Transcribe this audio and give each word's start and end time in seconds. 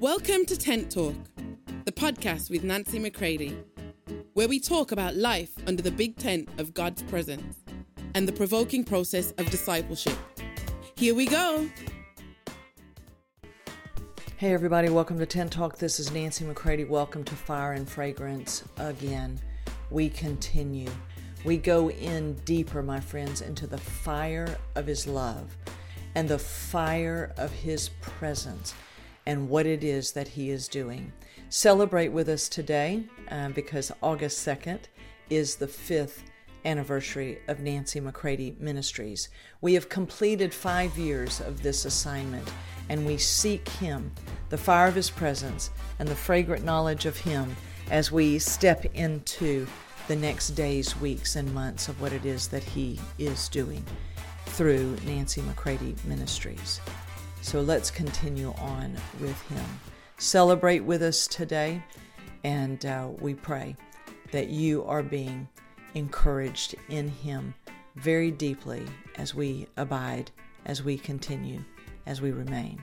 Welcome 0.00 0.44
to 0.44 0.56
Tent 0.56 0.92
Talk, 0.92 1.16
the 1.84 1.90
podcast 1.90 2.50
with 2.50 2.62
Nancy 2.62 3.00
McCready, 3.00 3.58
where 4.34 4.46
we 4.46 4.60
talk 4.60 4.92
about 4.92 5.16
life 5.16 5.50
under 5.66 5.82
the 5.82 5.90
big 5.90 6.16
tent 6.16 6.48
of 6.58 6.72
God's 6.72 7.02
presence 7.02 7.56
and 8.14 8.28
the 8.28 8.32
provoking 8.32 8.84
process 8.84 9.32
of 9.38 9.50
discipleship. 9.50 10.16
Here 10.94 11.16
we 11.16 11.26
go. 11.26 11.68
Hey, 14.36 14.54
everybody, 14.54 14.88
welcome 14.88 15.18
to 15.18 15.26
Tent 15.26 15.50
Talk. 15.50 15.78
This 15.78 15.98
is 15.98 16.12
Nancy 16.12 16.44
McCready. 16.44 16.84
Welcome 16.84 17.24
to 17.24 17.34
Fire 17.34 17.72
and 17.72 17.88
Fragrance 17.88 18.62
again. 18.76 19.40
We 19.90 20.10
continue. 20.10 20.90
We 21.44 21.56
go 21.56 21.90
in 21.90 22.34
deeper, 22.44 22.84
my 22.84 23.00
friends, 23.00 23.40
into 23.40 23.66
the 23.66 23.78
fire 23.78 24.58
of 24.76 24.86
His 24.86 25.08
love 25.08 25.56
and 26.14 26.28
the 26.28 26.38
fire 26.38 27.32
of 27.36 27.50
His 27.50 27.88
presence 28.00 28.74
and 29.28 29.50
what 29.50 29.66
it 29.66 29.84
is 29.84 30.12
that 30.12 30.26
He 30.26 30.48
is 30.48 30.68
doing. 30.68 31.12
Celebrate 31.50 32.08
with 32.08 32.30
us 32.30 32.48
today 32.48 33.04
uh, 33.30 33.50
because 33.50 33.92
August 34.02 34.44
2nd 34.44 34.80
is 35.28 35.56
the 35.56 35.68
fifth 35.68 36.24
anniversary 36.64 37.38
of 37.46 37.60
Nancy 37.60 38.00
McCready 38.00 38.56
Ministries. 38.58 39.28
We 39.60 39.74
have 39.74 39.90
completed 39.90 40.54
five 40.54 40.96
years 40.96 41.42
of 41.42 41.62
this 41.62 41.84
assignment 41.84 42.50
and 42.88 43.04
we 43.04 43.18
seek 43.18 43.68
Him, 43.68 44.10
the 44.48 44.56
fire 44.56 44.88
of 44.88 44.94
His 44.94 45.10
presence, 45.10 45.70
and 45.98 46.08
the 46.08 46.16
fragrant 46.16 46.64
knowledge 46.64 47.04
of 47.04 47.18
Him 47.18 47.54
as 47.90 48.10
we 48.10 48.38
step 48.38 48.86
into 48.94 49.66
the 50.08 50.16
next 50.16 50.50
days, 50.52 50.98
weeks, 51.02 51.36
and 51.36 51.52
months 51.52 51.88
of 51.88 52.00
what 52.00 52.14
it 52.14 52.24
is 52.24 52.48
that 52.48 52.64
He 52.64 52.98
is 53.18 53.50
doing 53.50 53.84
through 54.46 54.96
Nancy 55.04 55.42
McCready 55.42 55.94
Ministries. 56.06 56.80
So 57.40 57.60
let's 57.60 57.90
continue 57.90 58.52
on 58.58 58.96
with 59.20 59.40
Him. 59.48 59.64
Celebrate 60.18 60.80
with 60.80 61.02
us 61.02 61.26
today, 61.26 61.82
and 62.44 62.84
uh, 62.84 63.08
we 63.20 63.34
pray 63.34 63.76
that 64.32 64.48
you 64.48 64.84
are 64.84 65.02
being 65.02 65.48
encouraged 65.94 66.74
in 66.88 67.08
Him 67.08 67.54
very 67.96 68.30
deeply 68.30 68.84
as 69.16 69.34
we 69.34 69.66
abide, 69.76 70.30
as 70.66 70.82
we 70.82 70.98
continue, 70.98 71.64
as 72.06 72.20
we 72.20 72.32
remain. 72.32 72.82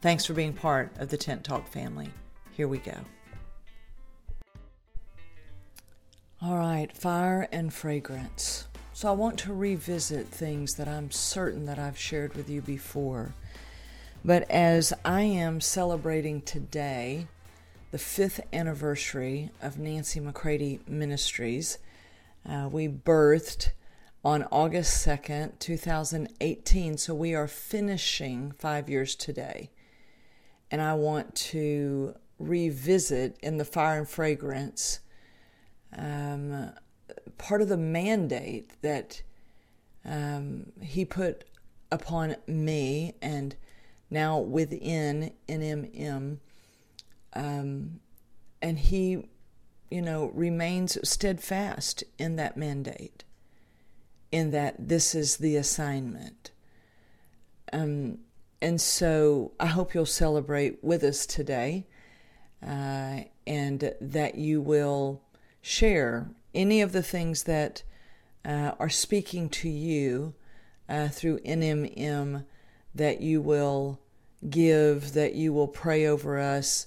Thanks 0.00 0.24
for 0.24 0.34
being 0.34 0.52
part 0.52 0.92
of 0.98 1.08
the 1.08 1.16
Tent 1.16 1.44
Talk 1.44 1.66
family. 1.66 2.10
Here 2.52 2.68
we 2.68 2.78
go. 2.78 2.96
All 6.40 6.56
right, 6.56 6.94
fire 6.96 7.48
and 7.50 7.72
fragrance. 7.72 8.66
So 8.92 9.08
I 9.08 9.12
want 9.12 9.38
to 9.40 9.52
revisit 9.52 10.28
things 10.28 10.74
that 10.76 10.88
I'm 10.88 11.10
certain 11.10 11.66
that 11.66 11.78
I've 11.78 11.98
shared 11.98 12.34
with 12.34 12.48
you 12.48 12.62
before. 12.62 13.34
But 14.26 14.50
as 14.50 14.92
I 15.04 15.22
am 15.22 15.60
celebrating 15.60 16.42
today 16.42 17.28
the 17.92 17.98
fifth 17.98 18.40
anniversary 18.52 19.52
of 19.62 19.78
Nancy 19.78 20.18
McCready 20.18 20.80
Ministries, 20.88 21.78
uh, 22.44 22.68
we 22.68 22.88
birthed 22.88 23.70
on 24.24 24.42
August 24.50 25.06
2nd, 25.06 25.60
2018. 25.60 26.98
So 26.98 27.14
we 27.14 27.36
are 27.36 27.46
finishing 27.46 28.50
five 28.58 28.90
years 28.90 29.14
today. 29.14 29.70
And 30.72 30.82
I 30.82 30.94
want 30.94 31.36
to 31.36 32.16
revisit 32.40 33.36
in 33.44 33.58
the 33.58 33.64
fire 33.64 33.98
and 33.98 34.08
fragrance 34.08 34.98
um, 35.96 36.72
part 37.38 37.62
of 37.62 37.68
the 37.68 37.76
mandate 37.76 38.72
that 38.82 39.22
um, 40.04 40.72
he 40.82 41.04
put 41.04 41.44
upon 41.92 42.34
me 42.48 43.14
and 43.22 43.54
now 44.10 44.38
within 44.38 45.32
NMM. 45.48 46.38
Um, 47.32 48.00
and 48.62 48.78
he, 48.78 49.28
you 49.90 50.02
know, 50.02 50.30
remains 50.34 50.98
steadfast 51.08 52.04
in 52.18 52.36
that 52.36 52.56
mandate, 52.56 53.24
in 54.32 54.50
that 54.52 54.88
this 54.88 55.14
is 55.14 55.36
the 55.36 55.56
assignment. 55.56 56.50
Um, 57.72 58.18
and 58.62 58.80
so 58.80 59.52
I 59.60 59.66
hope 59.66 59.94
you'll 59.94 60.06
celebrate 60.06 60.82
with 60.82 61.02
us 61.02 61.26
today 61.26 61.86
uh, 62.66 63.20
and 63.46 63.94
that 64.00 64.36
you 64.36 64.60
will 64.60 65.22
share 65.60 66.30
any 66.54 66.80
of 66.80 66.92
the 66.92 67.02
things 67.02 67.44
that 67.44 67.82
uh, 68.44 68.72
are 68.78 68.88
speaking 68.88 69.48
to 69.50 69.68
you 69.68 70.34
uh, 70.88 71.08
through 71.08 71.38
NMM 71.40 72.44
that 72.96 73.20
you 73.20 73.40
will 73.40 74.00
give, 74.48 75.12
that 75.12 75.34
you 75.34 75.52
will 75.52 75.68
pray 75.68 76.06
over 76.06 76.38
us. 76.38 76.86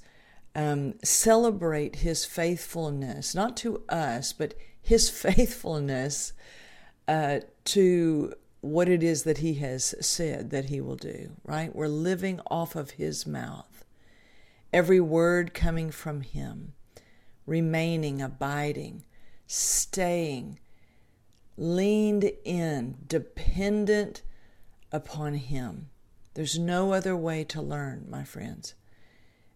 Um, 0.56 0.96
celebrate 1.03 1.97
his 1.97 2.25
faithfulness, 2.25 3.34
not 3.36 3.56
to 3.58 3.84
us, 3.88 4.34
but 4.34 4.56
his 4.81 5.09
faithfulness 5.22 6.34
uh, 7.08 7.40
to 7.66 8.34
what 8.62 8.90
it 8.90 9.02
is 9.03 9.24
that 9.24 9.38
he 9.38 9.56
has 9.56 9.96
said 10.02 10.50
that 10.50 10.66
he 10.66 10.81
will 10.81 10.96
do, 10.96 11.31
right? 11.44 11.74
We're 11.74 11.88
living 11.88 12.42
off 12.52 12.75
of 12.75 12.92
his 12.92 13.25
mouth. 13.25 13.86
Every 14.74 15.00
word 15.00 15.53
coming 15.53 15.92
from 15.92 16.22
him, 16.22 16.74
remaining, 17.46 18.22
abiding, 18.22 19.06
staying, 19.48 20.59
leaned 21.58 22.31
in, 22.44 22.98
dependent 23.08 24.22
upon 24.92 25.36
him. 25.36 25.90
There's 26.34 26.57
no 26.59 26.94
other 26.94 27.16
way 27.16 27.44
to 27.45 27.62
learn, 27.62 28.06
my 28.09 28.23
friends. 28.23 28.75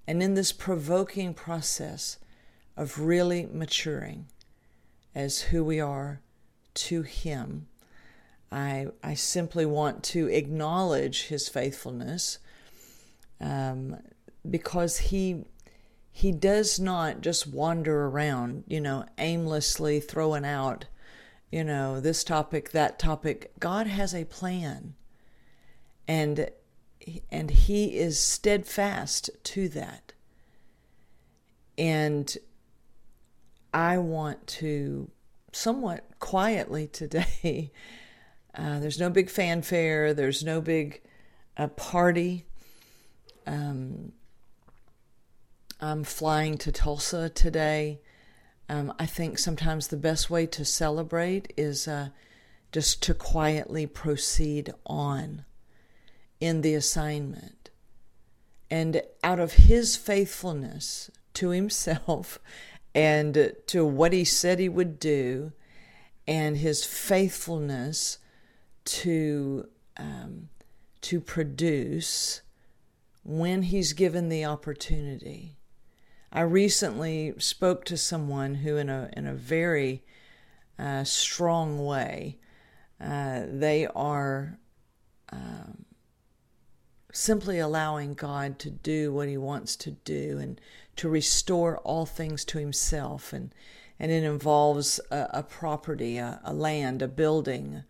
And 0.07 0.21
in 0.21 0.33
this 0.33 0.51
provoking 0.51 1.33
process 1.33 2.17
of 2.75 2.99
really 2.99 3.45
maturing 3.45 4.27
as 5.15 5.41
who 5.41 5.63
we 5.63 5.79
are 5.79 6.21
to 6.73 7.03
him, 7.03 7.67
I, 8.51 8.87
I 9.03 9.13
simply 9.13 9.65
want 9.65 10.03
to 10.05 10.27
acknowledge 10.27 11.27
his 11.27 11.47
faithfulness 11.47 12.39
um, 13.39 13.97
because 14.49 14.97
he 14.97 15.45
he 16.15 16.31
does 16.31 16.79
not 16.79 17.21
just 17.21 17.47
wander 17.47 18.05
around, 18.05 18.65
you 18.67 18.79
know, 18.79 19.03
aimlessly 19.17 19.99
throwing 19.99 20.45
out, 20.45 20.85
you 21.51 21.63
know, 21.63 21.99
this 21.99 22.23
topic, 22.23 22.69
that 22.69 22.99
topic. 22.99 23.51
God 23.59 23.87
has 23.87 24.13
a 24.13 24.25
plan, 24.25 24.93
and 26.07 26.51
and 27.31 27.51
He 27.51 27.97
is 27.97 28.19
steadfast 28.19 29.29
to 29.43 29.69
that. 29.69 30.13
And 31.77 32.35
I 33.73 33.97
want 33.97 34.45
to 34.47 35.09
somewhat 35.51 36.03
quietly 36.19 36.87
today 36.87 37.71
uh, 38.55 38.79
there's 38.79 38.99
no 38.99 39.09
big 39.09 39.29
fanfare. 39.29 40.13
There's 40.13 40.43
no 40.43 40.61
big 40.61 41.01
uh, 41.57 41.67
party. 41.67 42.45
Um, 43.47 44.13
I'm 45.81 46.03
flying 46.03 46.57
to 46.59 46.71
Tulsa 46.71 47.29
today. 47.29 47.99
Um, 48.69 48.93
I 48.99 49.05
think 49.05 49.39
sometimes 49.39 49.87
the 49.87 49.97
best 49.97 50.29
way 50.29 50.45
to 50.47 50.63
celebrate 50.63 51.51
is 51.57 51.87
uh, 51.87 52.09
just 52.71 53.01
to 53.03 53.13
quietly 53.13 53.85
proceed 53.87 54.71
on 54.85 55.45
in 56.43 56.59
the 56.59 56.73
assignment. 56.73 57.69
And 58.69 59.01
out 59.23 59.39
of 59.39 59.53
his 59.53 59.95
faithfulness 59.95 61.09
to 61.35 61.49
himself 61.49 62.37
and 62.95 63.53
to 63.67 63.85
what 63.85 64.11
he 64.11 64.25
said 64.25 64.59
he 64.59 64.67
would 64.67 64.99
do, 64.99 65.53
and 66.27 66.57
his 66.57 66.85
faithfulness 66.85 68.17
to 68.85 69.67
um, 69.97 70.49
to 71.01 71.19
produce 71.19 72.41
when 73.23 73.63
he's 73.63 73.93
given 73.93 74.29
the 74.29 74.45
opportunity. 74.45 75.57
I 76.31 76.41
recently 76.41 77.33
spoke 77.39 77.83
to 77.85 77.97
someone 77.97 78.55
who, 78.55 78.77
in 78.77 78.89
a 78.89 79.09
in 79.15 79.27
a 79.27 79.33
very 79.33 80.03
uh, 80.77 81.03
strong 81.03 81.83
way, 81.83 82.37
uh, 83.01 83.43
they 83.47 83.87
are 83.87 84.59
um, 85.31 85.85
simply 87.13 87.59
allowing 87.59 88.15
God 88.15 88.57
to 88.59 88.71
do 88.71 89.13
what 89.13 89.29
He 89.29 89.37
wants 89.37 89.75
to 89.77 89.91
do 89.91 90.39
and 90.39 90.59
to 90.97 91.07
restore 91.07 91.77
all 91.79 92.05
things 92.05 92.43
to 92.45 92.57
Himself, 92.57 93.31
and 93.31 93.53
and 93.99 94.11
it 94.11 94.23
involves 94.23 94.99
a, 95.11 95.29
a 95.31 95.43
property, 95.43 96.17
a, 96.17 96.41
a 96.43 96.53
land, 96.53 97.01
a 97.01 97.07
building, 97.07 97.83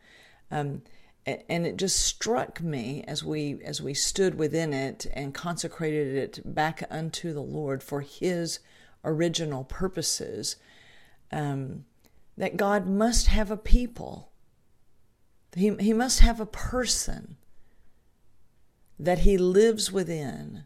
um, 0.52 0.84
and 1.26 1.66
it 1.66 1.78
just 1.78 2.02
struck 2.02 2.62
me 2.62 3.04
as 3.08 3.24
we 3.24 3.60
as 3.64 3.82
we 3.82 3.94
stood 3.94 4.36
within 4.36 4.74
it 4.74 5.08
and 5.14 5.34
consecrated 5.34 6.16
it 6.16 6.54
back 6.54 6.84
unto 6.92 7.34
the 7.34 7.42
Lord 7.42 7.82
for 7.82 8.02
His 8.02 8.60
original 9.06 9.64
purposes, 9.64 10.58
um, 11.32 11.86
that 12.38 12.58
God 12.58 12.88
must 12.88 13.28
have 13.28 13.50
a 13.50 13.58
people. 13.58 14.32
He 15.56 15.74
He 15.80 15.94
must 15.94 16.20
have 16.20 16.42
a 16.42 16.46
person 16.46 17.38
that 19.00 19.20
He 19.20 19.38
lives 19.38 19.92
within, 19.92 20.64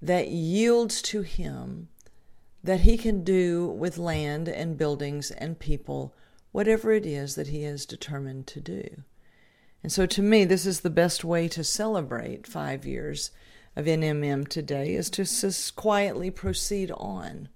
that 0.00 0.28
yields 0.28 1.02
to 1.02 1.22
him 1.22 1.88
that 2.62 2.80
he 2.80 2.96
can 2.96 3.24
do 3.24 3.66
with 3.66 3.98
land 3.98 4.48
and 4.48 4.76
buildings 4.76 5.30
and 5.30 5.58
people 5.58 6.14
whatever 6.52 6.92
it 6.92 7.06
is 7.06 7.34
that 7.34 7.48
he 7.48 7.64
is 7.64 7.86
determined 7.86 8.46
to 8.46 8.60
do. 8.60 9.02
And 9.82 9.92
so, 9.92 10.06
to 10.06 10.22
me, 10.22 10.44
this 10.44 10.66
is 10.66 10.80
the 10.80 10.90
best 10.90 11.24
way 11.24 11.46
to 11.48 11.62
celebrate 11.62 12.46
five 12.46 12.84
years 12.84 13.30
of 13.76 13.84
NMM 13.84 14.48
today 14.48 14.94
is 14.94 15.08
to 15.10 15.24
just 15.24 15.76
quietly 15.76 16.32
proceed 16.32 16.90
on 16.90 17.48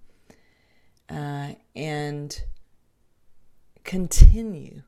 uh, 1.11 1.55
and 1.75 2.45
continue 3.83 4.83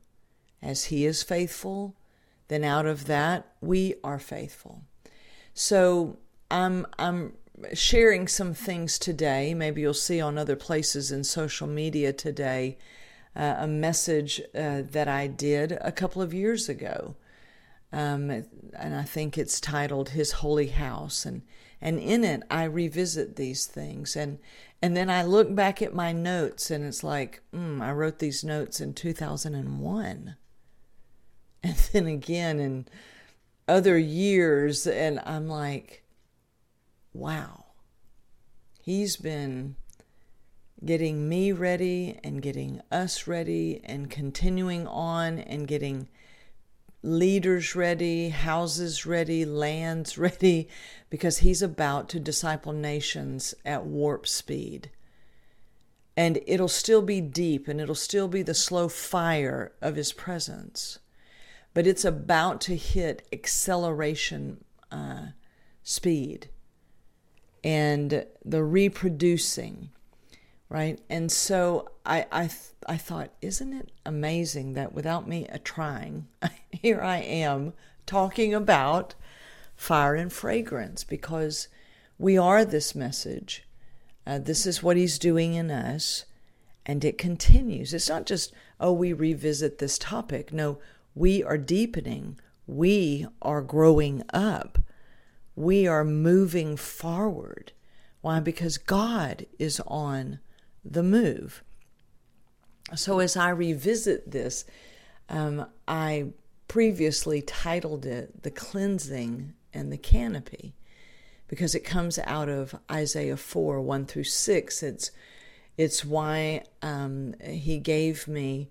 as 0.61 0.85
He 0.85 1.05
is 1.05 1.23
faithful. 1.23 1.97
Then, 2.47 2.63
out 2.63 2.85
of 2.85 3.05
that, 3.07 3.53
we 3.59 3.95
are 4.01 4.19
faithful. 4.19 4.83
So, 5.55 6.17
I'm 6.51 6.85
I'm 6.99 7.33
sharing 7.73 8.27
some 8.27 8.53
things 8.53 8.99
today. 8.99 9.53
Maybe 9.53 9.81
you'll 9.81 9.93
see 9.93 10.21
on 10.21 10.37
other 10.37 10.55
places 10.55 11.11
in 11.11 11.23
social 11.23 11.65
media 11.65 12.13
today 12.13 12.77
uh, 13.35 13.55
a 13.59 13.67
message 13.67 14.41
uh, 14.53 14.83
that 14.91 15.07
I 15.07 15.27
did 15.27 15.77
a 15.81 15.91
couple 15.91 16.21
of 16.21 16.33
years 16.33 16.69
ago. 16.69 17.15
Um, 17.91 18.29
and 18.29 18.95
I 18.95 19.03
think 19.03 19.37
it's 19.37 19.59
titled 19.59 20.09
His 20.09 20.33
Holy 20.33 20.67
House. 20.67 21.25
And, 21.25 21.43
and 21.81 21.99
in 21.99 22.23
it, 22.23 22.43
I 22.49 22.65
revisit 22.65 23.35
these 23.35 23.65
things. 23.65 24.15
And, 24.15 24.39
and 24.81 24.95
then 24.97 25.09
I 25.09 25.23
look 25.23 25.55
back 25.55 25.81
at 25.81 25.93
my 25.93 26.11
notes, 26.11 26.69
and 26.69 26.83
it's 26.83 27.03
like, 27.03 27.41
mm, 27.53 27.81
I 27.81 27.91
wrote 27.91 28.19
these 28.19 28.43
notes 28.43 28.81
in 28.81 28.93
2001. 28.93 30.35
And 31.63 31.75
then 31.93 32.05
again 32.05 32.59
in 32.59 32.85
other 33.67 33.97
years, 33.97 34.85
and 34.85 35.19
I'm 35.25 35.47
like, 35.47 36.03
wow, 37.13 37.65
he's 38.81 39.15
been 39.15 39.75
getting 40.83 41.27
me 41.27 41.51
ready 41.51 42.19
and 42.23 42.41
getting 42.41 42.81
us 42.91 43.27
ready 43.27 43.81
and 43.83 44.09
continuing 44.09 44.85
on 44.87 45.39
and 45.39 45.67
getting 45.67 46.07
leaders 47.01 47.75
ready, 47.75 48.29
houses 48.29 49.05
ready, 49.05 49.45
lands 49.45 50.17
ready, 50.17 50.67
because 51.09 51.39
he's 51.39 51.61
about 51.61 52.09
to 52.09 52.19
disciple 52.19 52.73
nations 52.73 53.55
at 53.65 53.85
warp 53.85 54.27
speed. 54.27 54.89
And 56.17 56.39
it'll 56.47 56.67
still 56.67 57.01
be 57.01 57.19
deep 57.21 57.67
and 57.67 57.81
it'll 57.81 57.95
still 57.95 58.27
be 58.27 58.41
the 58.41 58.53
slow 58.53 58.87
fire 58.87 59.73
of 59.81 59.95
his 59.95 60.13
presence. 60.13 60.99
But 61.75 61.85
it's 61.85 62.05
about 62.05 62.59
to 62.61 62.75
hit 62.75 63.27
acceleration 63.31 64.63
uh, 64.91 65.27
speed 65.83 66.49
and 67.63 68.25
the 68.43 68.63
reproducing 68.63 69.89
right? 70.69 70.99
And 71.09 71.31
so 71.31 71.87
I 72.05 72.25
I 72.31 72.49
I 72.87 72.97
thought, 72.97 73.31
isn't 73.41 73.73
it 73.73 73.91
amazing 74.05 74.73
that 74.73 74.93
without 74.93 75.27
me 75.27 75.47
a 75.47 75.59
trying, 75.59 76.27
here 76.71 77.01
I 77.01 77.17
am 77.17 77.73
talking 78.05 78.53
about 78.53 79.15
fire 79.75 80.15
and 80.15 80.31
fragrance 80.31 81.03
because 81.03 81.67
we 82.17 82.37
are 82.37 82.63
this 82.63 82.95
message. 82.95 83.67
Uh, 84.27 84.39
this 84.39 84.65
is 84.65 84.81
what 84.81 84.97
he's 84.97 85.19
doing 85.19 85.53
in 85.53 85.69
us, 85.69 86.25
and 86.85 87.05
it 87.05 87.17
continues. 87.17 87.93
It's 87.93 88.09
not 88.09 88.25
just 88.25 88.51
oh 88.79 88.93
we 88.93 89.13
revisit 89.13 89.77
this 89.77 89.97
topic. 89.97 90.51
No, 90.51 90.79
we 91.15 91.41
are 91.41 91.57
deepening. 91.57 92.37
We 92.67 93.25
are 93.41 93.61
growing 93.61 94.23
up. 94.33 94.77
We 95.55 95.87
are 95.87 96.03
moving 96.03 96.75
forward. 96.75 97.71
Why? 98.21 98.41
Because 98.41 98.77
God 98.77 99.45
is 99.57 99.79
on 99.87 100.39
the 100.83 101.03
move. 101.03 101.63
So, 102.93 103.19
as 103.19 103.37
I 103.37 103.49
revisit 103.49 104.29
this, 104.29 104.65
um, 105.29 105.65
I 105.87 106.33
previously 106.67 107.41
titled 107.41 108.05
it 108.05 108.43
The 108.43 108.51
Cleansing 108.51 109.53
and 109.73 109.91
the 109.91 109.97
Canopy 109.97 110.75
because 111.47 111.75
it 111.75 111.81
comes 111.81 112.19
out 112.19 112.49
of 112.49 112.75
Isaiah 112.91 113.37
4 113.37 113.81
1 113.81 114.05
through 114.05 114.23
6. 114.25 114.83
It's, 114.83 115.11
it's 115.77 116.03
why 116.03 116.63
um, 116.81 117.35
he 117.43 117.79
gave 117.79 118.27
me 118.27 118.69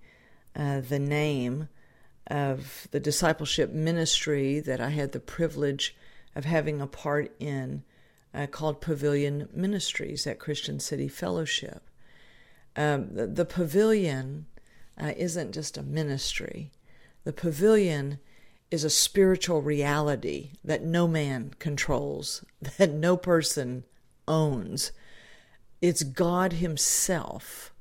uh, 0.54 0.80
the 0.80 0.98
name 0.98 1.68
of 2.26 2.88
the 2.90 3.00
discipleship 3.00 3.70
ministry 3.70 4.60
that 4.60 4.80
I 4.80 4.90
had 4.90 5.12
the 5.12 5.20
privilege 5.20 5.94
of 6.34 6.44
having 6.44 6.80
a 6.80 6.86
part 6.86 7.34
in 7.38 7.84
uh, 8.34 8.46
called 8.46 8.80
Pavilion 8.80 9.48
Ministries 9.52 10.26
at 10.26 10.38
Christian 10.38 10.80
City 10.80 11.08
Fellowship. 11.08 11.88
Um, 12.76 13.14
the, 13.14 13.26
the, 13.26 13.44
pavilion 13.44 14.46
uh, 15.00 15.12
isn't 15.16 15.52
just 15.52 15.78
a 15.78 15.82
ministry. 15.82 16.72
The 17.22 17.32
pavilion 17.32 18.18
is 18.70 18.82
a 18.82 18.90
spiritual 18.90 19.62
reality 19.62 20.50
that 20.64 20.82
no 20.82 21.06
man 21.06 21.54
controls, 21.60 22.44
that 22.78 22.90
no 22.90 23.16
person 23.16 23.84
owns. 24.26 24.90
It's 25.80 26.02
God 26.02 26.54
Himself 26.54 27.72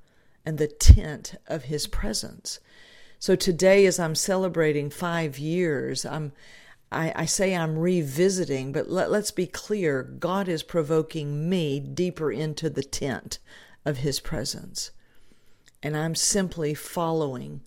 and 0.45 0.57
the 0.57 0.68
tent 0.68 1.36
of 1.48 1.63
His 1.63 1.88
presence. 1.88 2.60
So 3.24 3.38
today, 3.38 3.86
as 3.86 4.00
I'm 4.00 4.16
celebrating 4.16 4.90
five 4.90 5.40
years, 5.40 6.06
I'm 6.06 6.34
I, 6.92 7.14
I, 7.16 7.25
say 7.25 7.56
I'm 7.56 7.80
revisiting, 7.80 8.74
but 8.74 8.90
let, 8.90 9.10
let's 9.12 9.31
be 9.31 9.48
clear 9.48 10.04
God 10.04 10.50
is 10.50 10.62
provoking 10.62 11.50
me 11.50 11.80
deeper 11.80 12.34
into 12.34 12.70
the 12.70 12.84
tent 12.84 13.40
of 13.86 14.00
His 14.00 14.20
presence. 14.20 14.92
And 15.81 15.96
I'm 15.96 16.16
simply 16.16 16.74
following 16.74 17.62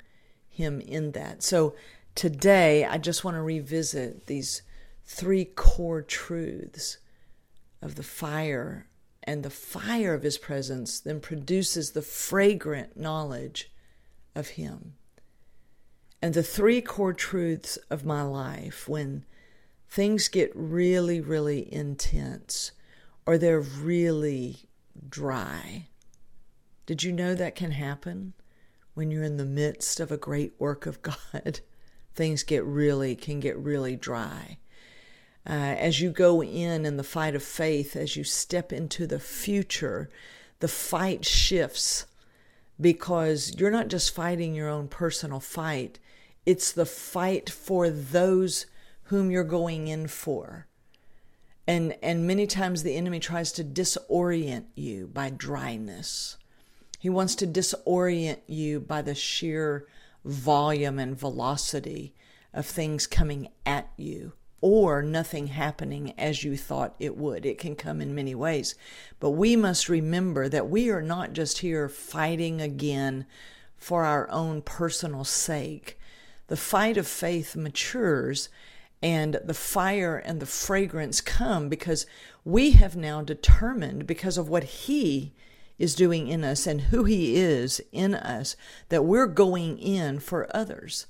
Him 0.47 0.83
in 0.83 1.13
that. 1.13 1.43
So 1.43 1.75
today, 2.15 2.85
I 2.85 2.99
just 2.99 3.25
want 3.25 3.39
to 3.39 3.43
revisit 3.43 4.27
these 4.27 4.61
three 5.07 5.47
core 5.47 6.03
truths 6.03 6.99
of 7.81 7.95
the 7.95 8.03
fire. 8.03 8.89
And 9.23 9.43
the 9.43 9.49
fire 9.49 10.13
of 10.13 10.23
His 10.23 10.37
presence 10.37 11.01
then 11.01 11.19
produces 11.19 11.93
the 11.93 12.03
fragrant 12.03 12.99
knowledge 12.99 13.73
of 14.35 14.49
Him. 14.49 14.97
And 16.27 16.35
the 16.35 16.43
three 16.43 16.81
core 16.81 17.13
truths 17.13 17.77
of 17.89 18.05
my 18.05 18.23
life 18.23 18.89
when 18.89 19.25
things 19.89 20.27
get 20.27 20.51
really, 20.57 21.21
really 21.21 21.73
intense 21.73 22.73
or 23.25 23.39
they're 23.39 23.61
really 23.61 24.69
dry 25.09 25.87
did 26.85 27.05
you 27.05 27.13
know 27.13 27.37
that 27.37 27.55
can 27.55 27.71
happen 27.71 28.33
when 28.95 29.13
you're 29.13 29.23
in 29.23 29.37
the 29.37 29.45
midst 29.45 30.01
of 30.01 30.11
a 30.11 30.17
great 30.17 30.55
work 30.59 30.85
of 30.85 31.01
God? 31.01 31.61
Things 32.17 32.43
get 32.43 32.65
really, 32.65 33.15
can 33.15 33.39
get 33.39 33.57
really 33.57 33.95
dry. 33.95 34.59
Uh, 35.49 35.53
as 35.79 36.01
you 36.01 36.11
go 36.11 36.43
in 36.43 36.85
in 36.85 36.97
the 36.97 37.05
fight 37.05 37.37
of 37.37 37.43
faith, 37.45 37.95
as 37.95 38.17
you 38.17 38.25
step 38.25 38.73
into 38.73 39.07
the 39.07 39.21
future, 39.21 40.11
the 40.59 40.67
fight 40.67 41.25
shifts 41.25 42.07
because 42.81 43.55
you're 43.57 43.71
not 43.71 43.89
just 43.89 44.13
fighting 44.13 44.57
your 44.57 44.69
own 44.69 44.89
personal 44.89 45.39
fight, 45.39 46.01
it's 46.47 46.73
the 46.73 46.87
fight 46.87 47.51
for 47.51 47.91
those 47.91 48.67
whom 49.05 49.31
you're 49.31 49.45
going 49.45 49.89
in 49.89 50.07
for. 50.07 50.67
And, 51.67 51.97
and 52.03 52.27
many 52.27 52.47
times 52.47 52.83
the 52.83 52.97
enemy 52.97 53.19
tries 53.19 53.51
to 53.53 53.65
disorient 53.65 54.67
you 54.77 55.09
by 55.09 55.31
dryness. 55.31 56.37
He 56.99 57.11
wants 57.11 57.35
to 57.37 57.47
disorient 57.47 58.39
you 58.47 58.81
by 58.81 59.03
the 59.03 59.15
sheer 59.15 59.87
volume 60.25 60.99
and 60.99 61.19
velocity 61.19 62.15
of 62.55 62.67
things 62.67 63.07
coming 63.07 63.49
at 63.65 63.91
you 63.97 64.33
or 64.61 65.03
nothing 65.03 65.49
happening 65.49 66.15
as 66.19 66.43
you 66.43 66.57
thought 66.57 66.97
it 66.99 67.17
would. 67.17 67.45
It 67.45 67.59
can 67.59 67.77
come 67.77 68.01
in 68.01 68.15
many 68.15 68.35
ways. 68.35 68.75
But 69.21 69.31
we 69.31 69.55
must 69.55 69.89
remember 69.89 70.49
that 70.49 70.69
we 70.69 70.89
are 70.91 71.03
not 71.03 71.33
just 71.33 71.59
here 71.59 71.89
fighting 71.89 72.61
again 72.61 73.27
for 73.77 74.05
our 74.05 74.29
own 74.31 74.63
personal 74.63 75.25
sake. 75.25 75.99
The 76.49 76.57
fight 76.57 76.97
of 76.97 77.07
faith 77.07 77.57
matures 77.57 78.49
and 79.03 79.41
the 79.45 79.55
fire 79.55 80.17
and 80.17 80.41
the 80.41 80.47
fragrance 80.47 81.21
come 81.21 81.69
because 81.69 82.07
we 82.45 82.73
have 82.73 82.97
now 82.97 83.23
determined, 83.23 84.07
because 84.07 84.39
of 84.39 84.49
what 84.49 84.65
He 84.65 85.35
is 85.79 85.95
doing 85.95 86.29
in 86.29 86.45
us 86.45 86.67
and 86.67 86.83
who 86.83 87.05
He 87.05 87.37
is 87.37 87.81
in 87.93 88.15
us, 88.15 88.57
that 88.89 89.05
we're 89.05 89.27
going 89.27 89.79
in 89.79 90.21
for 90.21 90.49
others. 90.55 91.07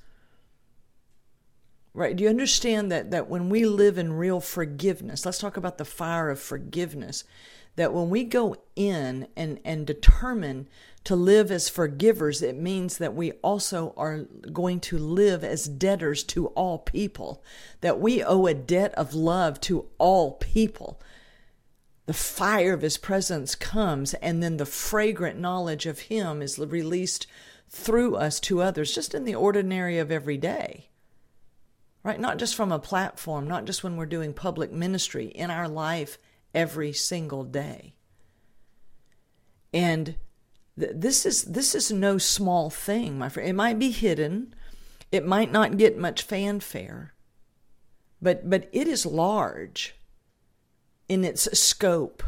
Right? 1.94 2.16
Do 2.16 2.24
you 2.24 2.30
understand 2.30 2.90
that, 2.92 3.10
that 3.10 3.28
when 3.28 3.48
we 3.48 3.64
live 3.64 3.96
in 3.96 4.12
real 4.12 4.40
forgiveness, 4.40 5.24
let's 5.24 5.38
talk 5.38 5.56
about 5.56 5.78
the 5.78 5.84
fire 5.84 6.28
of 6.28 6.40
forgiveness, 6.40 7.24
that 7.76 7.92
when 7.92 8.10
we 8.10 8.24
go 8.24 8.56
in 8.74 9.28
and, 9.36 9.60
and 9.64 9.86
determine 9.86 10.68
to 11.04 11.14
live 11.14 11.50
as 11.50 11.68
forgivers, 11.68 12.42
it 12.42 12.56
means 12.56 12.98
that 12.98 13.14
we 13.14 13.32
also 13.42 13.94
are 13.96 14.26
going 14.52 14.80
to 14.80 14.98
live 14.98 15.44
as 15.44 15.68
debtors 15.68 16.24
to 16.24 16.48
all 16.48 16.78
people, 16.78 17.44
that 17.80 18.00
we 18.00 18.22
owe 18.22 18.46
a 18.46 18.54
debt 18.54 18.92
of 18.94 19.14
love 19.14 19.60
to 19.60 19.86
all 19.98 20.32
people 20.32 21.00
the 22.06 22.14
fire 22.14 22.72
of 22.72 22.82
his 22.82 22.96
presence 22.96 23.54
comes, 23.56 24.14
and 24.14 24.42
then 24.42 24.56
the 24.56 24.66
fragrant 24.66 25.38
knowledge 25.38 25.86
of 25.86 26.00
him 26.00 26.40
is 26.40 26.58
released 26.58 27.26
through 27.68 28.14
us 28.14 28.38
to 28.40 28.62
others, 28.62 28.94
just 28.94 29.12
in 29.12 29.24
the 29.24 29.34
ordinary 29.34 29.98
of 29.98 30.12
every 30.12 30.36
day. 30.36 30.88
Right? 32.04 32.20
Not 32.20 32.38
just 32.38 32.54
from 32.54 32.70
a 32.70 32.78
platform, 32.78 33.48
not 33.48 33.64
just 33.64 33.82
when 33.82 33.96
we're 33.96 34.06
doing 34.06 34.32
public 34.32 34.70
ministry, 34.72 35.26
in 35.26 35.50
our 35.50 35.68
life 35.68 36.18
every 36.54 36.92
single 36.92 37.44
day. 37.44 37.94
And 39.72 40.16
th- 40.78 40.92
this 40.94 41.26
is 41.26 41.44
this 41.44 41.74
is 41.74 41.92
no 41.92 42.18
small 42.18 42.70
thing, 42.70 43.18
my 43.18 43.28
friend. 43.28 43.48
It 43.48 43.54
might 43.54 43.78
be 43.78 43.90
hidden, 43.90 44.54
it 45.12 45.26
might 45.26 45.52
not 45.52 45.76
get 45.76 45.98
much 45.98 46.22
fanfare, 46.22 47.14
but 48.20 48.48
but 48.48 48.68
it 48.72 48.88
is 48.88 49.04
large 49.04 49.94
in 51.08 51.24
its 51.24 51.42
scope, 51.58 52.22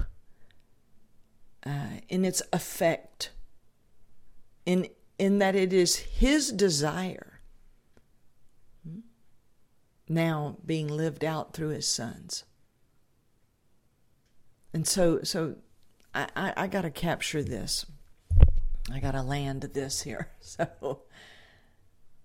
uh, 1.65 2.01
in 2.09 2.25
its 2.25 2.43
effect, 2.53 3.31
in 4.67 4.89
in 5.19 5.39
that 5.39 5.57
it 5.57 5.73
is 5.73 5.97
His 5.97 6.53
desire 6.53 7.41
hmm, 8.87 9.01
now 10.09 10.59
being 10.65 10.89
lived 10.89 11.25
out 11.25 11.55
through 11.55 11.71
His 11.71 11.89
sons. 11.89 12.45
And 14.79 14.87
so, 14.87 15.25
so 15.25 15.57
I, 16.15 16.29
I, 16.37 16.53
I 16.57 16.67
got 16.69 16.83
to 16.83 16.91
capture 16.93 17.43
this. 17.43 17.85
I 18.93 19.01
got 19.01 19.11
to 19.11 19.23
land 19.23 19.63
this 19.75 20.03
here. 20.03 20.31
So, 20.41 21.01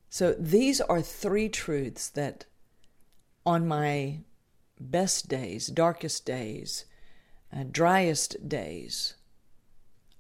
so 0.08 0.36
these 0.38 0.80
are 0.80 1.02
three 1.02 1.50
truths 1.50 2.10
that 2.10 2.46
on 3.44 3.68
my 3.68 4.20
best 4.80 5.28
days, 5.28 5.66
darkest 5.66 6.28
days, 6.28 6.86
uh, 7.52 7.64
driest 7.72 8.48
days, 8.48 9.16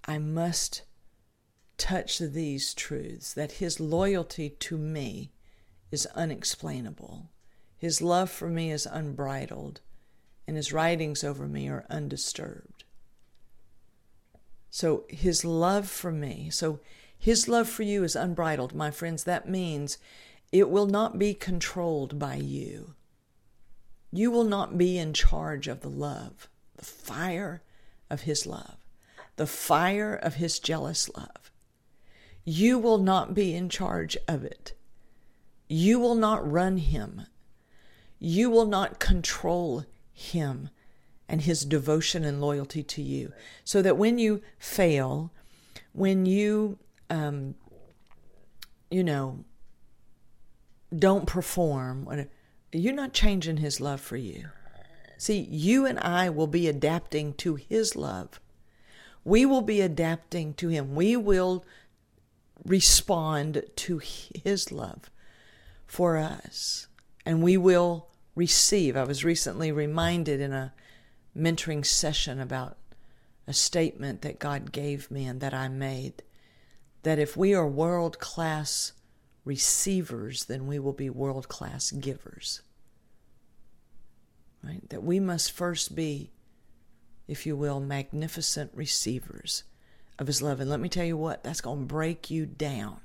I 0.05 0.17
must 0.17 0.81
touch 1.77 2.17
these 2.17 2.73
truths 2.73 3.31
that 3.35 3.61
His 3.61 3.79
loyalty 3.79 4.49
to 4.49 4.75
me 4.75 5.33
is 5.91 6.07
unexplainable, 6.15 7.29
His 7.77 8.01
love 8.01 8.31
for 8.31 8.49
me 8.49 8.71
is 8.71 8.87
unbridled, 8.87 9.81
and 10.47 10.57
His 10.57 10.73
writings 10.73 11.23
over 11.23 11.47
me 11.47 11.69
are 11.69 11.85
undisturbed. 11.89 12.83
So, 14.69 15.05
His 15.09 15.45
love 15.45 15.87
for 15.87 16.11
me, 16.11 16.49
so 16.49 16.79
His 17.17 17.47
love 17.47 17.69
for 17.69 17.83
you 17.83 18.03
is 18.03 18.15
unbridled, 18.15 18.73
my 18.73 18.91
friends. 18.91 19.23
That 19.23 19.47
means 19.47 19.97
it 20.51 20.69
will 20.69 20.87
not 20.87 21.17
be 21.17 21.33
controlled 21.33 22.19
by 22.19 22.35
you. 22.35 22.95
You 24.11 24.29
will 24.29 24.43
not 24.43 24.77
be 24.77 24.97
in 24.97 25.13
charge 25.13 25.67
of 25.67 25.81
the 25.81 25.89
love, 25.89 26.47
the 26.75 26.85
fire 26.85 27.63
of 28.09 28.21
His 28.21 28.45
love, 28.45 28.77
the 29.35 29.47
fire 29.47 30.13
of 30.13 30.35
His 30.35 30.59
jealous 30.59 31.09
love. 31.15 31.51
You 32.45 32.77
will 32.77 32.97
not 32.97 33.33
be 33.33 33.55
in 33.55 33.69
charge 33.69 34.17
of 34.27 34.43
it. 34.43 34.73
You 35.67 35.99
will 35.99 36.15
not 36.15 36.49
run 36.49 36.77
Him. 36.77 37.25
You 38.19 38.49
will 38.49 38.65
not 38.67 38.99
control 38.99 39.85
Him 40.13 40.69
and 41.27 41.41
His 41.41 41.65
devotion 41.65 42.23
and 42.23 42.39
loyalty 42.39 42.83
to 42.83 43.01
you. 43.01 43.33
So 43.63 43.81
that 43.81 43.97
when 43.97 44.17
you 44.19 44.41
fail, 44.57 45.31
when 45.91 46.25
you, 46.25 46.77
um, 47.09 47.55
you 48.89 49.03
know, 49.03 49.43
don't 50.97 51.25
perform, 51.25 52.27
you're 52.71 52.93
not 52.93 53.13
changing 53.13 53.57
his 53.57 53.79
love 53.79 54.01
for 54.01 54.17
you. 54.17 54.49
See, 55.17 55.39
you 55.39 55.85
and 55.85 55.99
I 55.99 56.29
will 56.29 56.47
be 56.47 56.67
adapting 56.67 57.33
to 57.35 57.55
his 57.55 57.95
love. 57.95 58.39
We 59.23 59.45
will 59.45 59.61
be 59.61 59.81
adapting 59.81 60.53
to 60.55 60.67
him. 60.67 60.95
We 60.95 61.15
will 61.15 61.65
respond 62.65 63.63
to 63.75 64.01
his 64.03 64.71
love 64.71 65.09
for 65.85 66.17
us. 66.17 66.87
And 67.25 67.41
we 67.41 67.55
will 67.55 68.09
receive. 68.35 68.97
I 68.97 69.03
was 69.03 69.23
recently 69.23 69.71
reminded 69.71 70.41
in 70.41 70.53
a 70.53 70.73
mentoring 71.37 71.85
session 71.85 72.39
about 72.39 72.77
a 73.47 73.53
statement 73.53 74.21
that 74.21 74.39
God 74.39 74.71
gave 74.71 75.11
me 75.11 75.25
and 75.25 75.41
that 75.41 75.53
I 75.53 75.67
made 75.67 76.23
that 77.03 77.19
if 77.19 77.35
we 77.35 77.53
are 77.53 77.67
world 77.67 78.19
class 78.19 78.93
receivers, 79.45 80.45
then 80.45 80.67
we 80.67 80.79
will 80.79 80.93
be 80.93 81.09
world 81.09 81.49
class 81.49 81.91
givers. 81.91 82.61
Right? 84.63 84.87
That 84.89 85.03
we 85.03 85.19
must 85.19 85.51
first 85.51 85.95
be, 85.95 86.31
if 87.27 87.45
you 87.45 87.57
will, 87.57 87.81
magnificent 87.81 88.71
receivers 88.73 89.63
of 90.17 90.27
His 90.27 90.41
love. 90.41 90.61
And 90.61 90.69
let 90.69 90.79
me 90.79 90.87
tell 90.87 91.05
you 91.05 91.17
what, 91.17 91.43
that's 91.43 91.59
going 91.59 91.79
to 91.79 91.85
break 91.85 92.31
you 92.31 92.45
down 92.45 93.01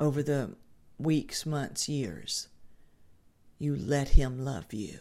over 0.00 0.22
the 0.22 0.54
weeks, 0.98 1.44
months, 1.44 1.88
years. 1.88 2.48
You 3.58 3.76
let 3.76 4.10
Him 4.10 4.44
love 4.44 4.72
you. 4.72 4.98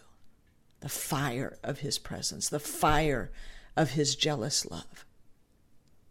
The 0.79 0.89
fire 0.89 1.57
of 1.63 1.79
His 1.79 1.97
presence, 1.97 2.49
the 2.49 2.59
fire 2.59 3.31
of 3.75 3.91
His 3.91 4.15
jealous 4.15 4.65
love. 4.65 5.05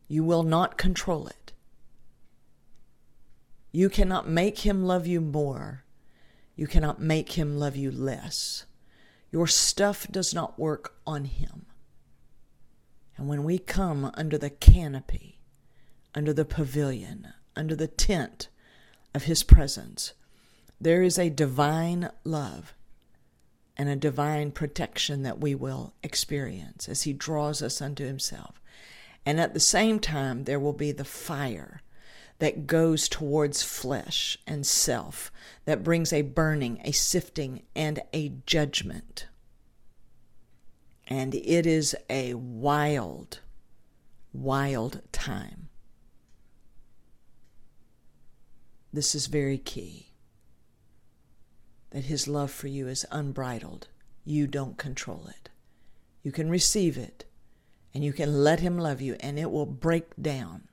You 0.08 0.24
will 0.24 0.42
not 0.42 0.78
control 0.78 1.26
it. 1.26 1.52
You 3.76 3.90
cannot 3.90 4.26
make 4.26 4.60
him 4.60 4.86
love 4.86 5.06
you 5.06 5.20
more. 5.20 5.84
You 6.54 6.66
cannot 6.66 6.98
make 6.98 7.32
him 7.32 7.58
love 7.58 7.76
you 7.76 7.90
less. 7.90 8.64
Your 9.30 9.46
stuff 9.46 10.06
does 10.10 10.32
not 10.32 10.58
work 10.58 10.94
on 11.06 11.26
him. 11.26 11.66
And 13.18 13.28
when 13.28 13.44
we 13.44 13.58
come 13.58 14.10
under 14.14 14.38
the 14.38 14.48
canopy, 14.48 15.40
under 16.14 16.32
the 16.32 16.46
pavilion, 16.46 17.34
under 17.54 17.76
the 17.76 17.86
tent 17.86 18.48
of 19.14 19.24
his 19.24 19.42
presence, 19.42 20.14
there 20.80 21.02
is 21.02 21.18
a 21.18 21.30
divine 21.30 22.10
love 22.24 22.74
and 23.76 23.88
a 23.88 23.96
divine 23.96 24.50
protection 24.50 25.22
that 25.22 25.40
we 25.40 25.54
will 25.54 25.94
experience 26.02 26.88
as 26.88 27.02
he 27.02 27.12
draws 27.12 27.62
us 27.62 27.80
unto 27.80 28.04
himself. 28.06 28.60
And 29.24 29.40
at 29.40 29.54
the 29.54 29.60
same 29.60 29.98
time, 29.98 30.44
there 30.44 30.60
will 30.60 30.72
be 30.72 30.92
the 30.92 31.04
fire 31.04 31.82
that 32.38 32.66
goes 32.66 33.08
towards 33.08 33.62
flesh 33.62 34.38
and 34.46 34.66
self, 34.66 35.32
that 35.64 35.82
brings 35.82 36.12
a 36.12 36.22
burning, 36.22 36.80
a 36.84 36.92
sifting, 36.92 37.62
and 37.74 38.00
a 38.12 38.32
judgment. 38.44 39.26
And 41.08 41.34
it 41.34 41.66
is 41.66 41.96
a 42.10 42.34
wild, 42.34 43.40
wild 44.32 45.00
time. 45.12 45.68
This 48.92 49.14
is 49.14 49.26
very 49.26 49.58
key 49.58 50.06
that 51.96 52.04
his 52.04 52.28
love 52.28 52.50
for 52.50 52.68
you 52.68 52.88
is 52.88 53.06
unbridled. 53.10 53.88
You 54.22 54.46
don't 54.46 54.76
control 54.76 55.28
it. 55.30 55.48
You 56.22 56.30
can 56.30 56.50
receive 56.50 56.98
it 56.98 57.24
and 57.94 58.04
you 58.04 58.12
can 58.12 58.44
let 58.44 58.60
him 58.60 58.76
love 58.76 59.00
you, 59.00 59.16
and 59.20 59.38
it 59.38 59.50
will 59.50 59.64
break 59.64 60.04
down 60.20 60.68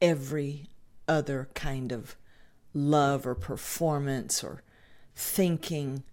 every 0.00 0.68
other 1.08 1.48
kind 1.54 1.90
of 1.90 2.14
love 2.72 3.26
or 3.26 3.34
performance 3.34 4.44
or 4.44 4.62
thinking. 5.16 6.04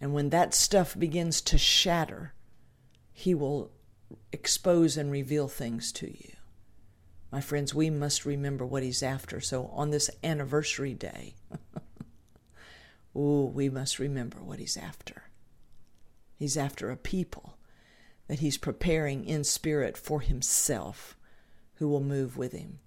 And 0.00 0.14
when 0.14 0.30
that 0.30 0.54
stuff 0.54 0.98
begins 0.98 1.42
to 1.42 1.58
shatter, 1.58 2.32
He 3.12 3.34
will 3.34 3.70
expose 4.32 4.96
and 4.96 5.12
reveal 5.12 5.46
things 5.46 5.92
to 5.92 6.06
you. 6.06 6.32
My 7.30 7.42
friends, 7.42 7.74
we 7.74 7.90
must 7.90 8.24
remember 8.24 8.64
what 8.64 8.82
He's 8.82 9.02
after. 9.02 9.42
So 9.42 9.66
on 9.74 9.90
this 9.90 10.08
anniversary 10.24 10.94
day, 10.94 11.34
oh, 13.14 13.46
we 13.46 13.68
must 13.68 13.98
remember 13.98 14.38
what 14.38 14.58
He's 14.58 14.76
after. 14.76 15.24
He's 16.36 16.56
after 16.56 16.90
a 16.90 16.96
people 16.96 17.56
that 18.28 18.40
He's 18.40 18.58
preparing 18.58 19.24
in 19.24 19.44
spirit 19.44 19.96
for 19.96 20.20
Himself 20.20 21.16
who 21.74 21.88
will 21.88 22.02
move 22.02 22.36
with 22.36 22.52
Him. 22.52 22.78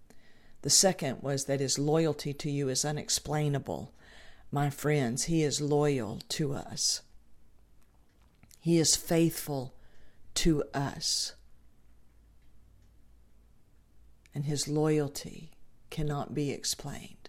The 0.64 0.70
second 0.70 1.22
was 1.22 1.46
that 1.46 1.60
his 1.60 1.78
loyalty 1.78 2.34
to 2.34 2.50
you 2.50 2.70
is 2.70 2.86
unexplainable. 2.86 3.94
My 4.50 4.70
friends, 4.70 5.26
he 5.26 5.44
is 5.44 5.60
loyal 5.60 6.22
to 6.30 6.54
us. 6.54 7.02
He 8.62 8.78
is 8.78 8.96
faithful 8.96 9.76
to 10.36 10.64
us. 10.74 11.34
And 14.34 14.46
his 14.46 14.70
loyalty 14.70 15.52
cannot 15.90 16.34
be 16.34 16.52
explained. 16.52 17.23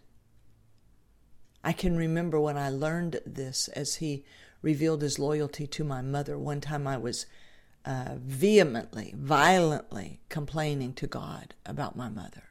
I 1.64 1.72
can 1.72 1.96
remember 1.96 2.38
when 2.38 2.58
I 2.58 2.68
learned 2.68 3.20
this 3.24 3.68
as 3.68 3.96
he 3.96 4.22
revealed 4.60 5.00
his 5.00 5.18
loyalty 5.18 5.66
to 5.66 5.82
my 5.82 6.02
mother. 6.02 6.38
One 6.38 6.60
time 6.60 6.86
I 6.86 6.98
was 6.98 7.24
uh, 7.86 8.16
vehemently, 8.18 9.14
violently 9.16 10.20
complaining 10.28 10.92
to 10.94 11.06
God 11.06 11.54
about 11.64 11.96
my 11.96 12.10
mother. 12.10 12.44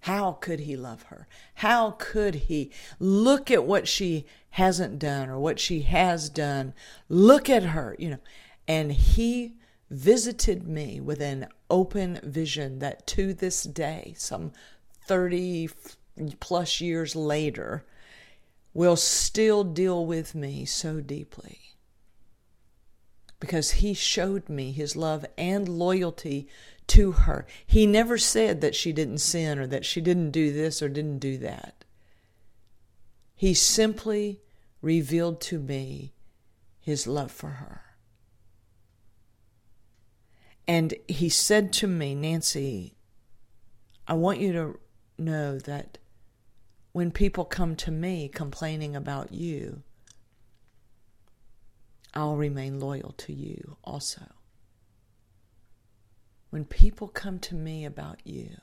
How 0.00 0.32
could 0.32 0.60
he 0.60 0.76
love 0.76 1.02
her? 1.04 1.28
How 1.54 1.92
could 1.92 2.34
he 2.34 2.72
look 2.98 3.50
at 3.50 3.64
what 3.64 3.86
she 3.86 4.26
hasn't 4.50 4.98
done 4.98 5.28
or 5.28 5.38
what 5.38 5.60
she 5.60 5.82
has 5.82 6.28
done? 6.28 6.74
Look 7.08 7.48
at 7.48 7.62
her, 7.62 7.94
you 7.98 8.10
know. 8.10 8.20
And 8.66 8.90
he 8.92 9.54
visited 9.90 10.66
me 10.66 11.00
with 11.00 11.20
an 11.20 11.48
open 11.68 12.18
vision 12.22 12.80
that 12.80 13.06
to 13.08 13.32
this 13.34 13.62
day, 13.62 14.14
some 14.16 14.52
30 15.06 15.68
plus 16.40 16.80
years 16.80 17.16
later, 17.16 17.84
will 18.72 18.96
still 18.96 19.64
deal 19.64 20.06
with 20.06 20.34
me 20.34 20.64
so 20.64 21.00
deeply. 21.00 21.58
Because 23.38 23.72
he 23.72 23.94
showed 23.94 24.48
me 24.48 24.70
his 24.70 24.96
love 24.96 25.24
and 25.38 25.68
loyalty 25.68 26.48
to 26.88 27.12
her. 27.12 27.46
He 27.66 27.86
never 27.86 28.18
said 28.18 28.60
that 28.60 28.74
she 28.74 28.92
didn't 28.92 29.18
sin 29.18 29.58
or 29.58 29.66
that 29.68 29.84
she 29.84 30.00
didn't 30.00 30.32
do 30.32 30.52
this 30.52 30.82
or 30.82 30.88
didn't 30.88 31.18
do 31.18 31.38
that. 31.38 31.84
He 33.34 33.54
simply 33.54 34.40
revealed 34.82 35.40
to 35.42 35.58
me 35.58 36.12
his 36.80 37.06
love 37.06 37.30
for 37.30 37.48
her. 37.48 37.82
And 40.66 40.94
he 41.08 41.28
said 41.28 41.72
to 41.74 41.86
me, 41.86 42.14
Nancy, 42.14 42.94
I 44.06 44.14
want 44.14 44.40
you 44.40 44.52
to 44.52 44.78
know 45.16 45.58
that 45.58 45.98
when 46.92 47.10
people 47.10 47.44
come 47.44 47.76
to 47.76 47.90
me 47.90 48.28
complaining 48.28 48.96
about 48.96 49.32
you, 49.32 49.82
I'll 52.14 52.36
remain 52.36 52.80
loyal 52.80 53.12
to 53.18 53.32
you 53.32 53.76
also. 53.84 54.22
When 56.50 56.64
people 56.64 57.06
come 57.06 57.38
to 57.40 57.54
me 57.54 57.84
about 57.84 58.20
you, 58.24 58.56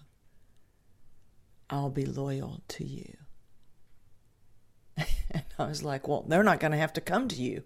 I'll 1.69 1.89
be 1.89 2.05
loyal 2.05 2.61
to 2.67 2.85
you. 2.85 3.15
and 4.97 5.45
I 5.57 5.65
was 5.65 5.83
like, 5.83 6.07
well, 6.07 6.25
they're 6.27 6.43
not 6.43 6.59
going 6.59 6.71
to 6.71 6.77
have 6.77 6.93
to 6.93 7.01
come 7.01 7.29
to 7.29 7.41
you. 7.41 7.63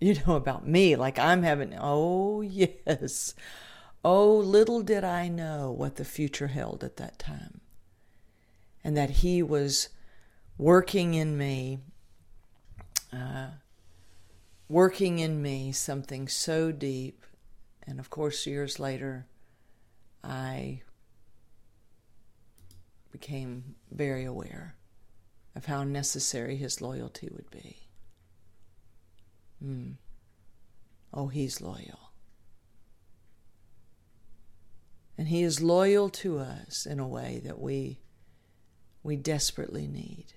You 0.00 0.16
know 0.26 0.34
about 0.34 0.66
me, 0.66 0.96
like 0.96 1.16
I'm 1.20 1.44
having, 1.44 1.76
oh, 1.78 2.40
yes. 2.40 3.34
Oh, 4.04 4.36
little 4.36 4.82
did 4.82 5.04
I 5.04 5.28
know 5.28 5.70
what 5.70 5.94
the 5.94 6.04
future 6.04 6.48
held 6.48 6.82
at 6.82 6.96
that 6.96 7.20
time. 7.20 7.61
And 8.84 8.96
that 8.96 9.10
He 9.10 9.42
was 9.42 9.88
working 10.58 11.14
in 11.14 11.36
me, 11.36 11.78
uh, 13.12 13.48
working 14.68 15.18
in 15.18 15.40
me 15.40 15.72
something 15.72 16.28
so 16.28 16.72
deep. 16.72 17.24
And 17.86 18.00
of 18.00 18.10
course, 18.10 18.46
years 18.46 18.78
later, 18.78 19.26
I 20.24 20.82
became 23.10 23.74
very 23.90 24.24
aware 24.24 24.76
of 25.54 25.66
how 25.66 25.84
necessary 25.84 26.56
His 26.56 26.80
loyalty 26.80 27.28
would 27.30 27.50
be. 27.50 27.76
Mm. 29.64 29.94
Oh, 31.12 31.28
He's 31.28 31.60
loyal. 31.60 32.12
And 35.18 35.28
He 35.28 35.42
is 35.42 35.60
loyal 35.60 36.08
to 36.08 36.38
us 36.38 36.86
in 36.86 36.98
a 36.98 37.06
way 37.06 37.40
that 37.44 37.60
we, 37.60 38.00
we 39.02 39.16
desperately 39.16 39.86
need. 39.86 40.34